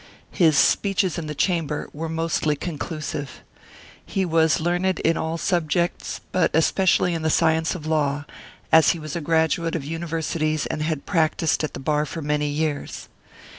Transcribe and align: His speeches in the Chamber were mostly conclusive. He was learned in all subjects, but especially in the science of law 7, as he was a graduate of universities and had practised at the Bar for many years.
His 0.31 0.57
speeches 0.57 1.19
in 1.19 1.27
the 1.27 1.35
Chamber 1.35 1.87
were 1.93 2.09
mostly 2.09 2.55
conclusive. 2.55 3.43
He 4.03 4.25
was 4.25 4.59
learned 4.59 4.97
in 5.01 5.15
all 5.15 5.37
subjects, 5.37 6.21
but 6.31 6.49
especially 6.55 7.13
in 7.13 7.21
the 7.21 7.29
science 7.29 7.75
of 7.75 7.85
law 7.85 8.21
7, 8.25 8.25
as 8.71 8.89
he 8.93 8.97
was 8.99 9.15
a 9.15 9.21
graduate 9.21 9.75
of 9.75 9.85
universities 9.85 10.65
and 10.65 10.81
had 10.81 11.05
practised 11.05 11.63
at 11.63 11.75
the 11.75 11.79
Bar 11.79 12.07
for 12.07 12.23
many 12.23 12.47
years. 12.47 13.09